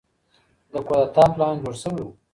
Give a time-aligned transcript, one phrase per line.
[0.71, 2.09] د کودتا پلان جوړ شوی و.